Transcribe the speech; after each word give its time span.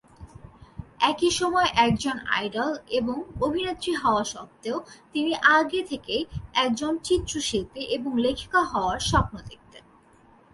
একই 1.01 1.31
সময়ে 1.31 1.69
একজন 1.77 2.17
আইডল 2.29 2.71
এবং 2.91 3.17
অভিনেত্রী 3.41 3.91
হওয়া 3.95 4.23
সত্ত্বেও, 4.23 4.77
তিনি 5.13 5.31
আগে 5.57 5.81
থেকেই 5.83 6.23
একজন 6.55 6.91
চিত্রশিল্পী 7.03 7.81
এবং 7.95 8.11
লেখিকা 8.17 8.61
হওয়ার 8.63 8.99
স্বপ্ন 9.01 9.35
দেখতেন। 9.49 9.83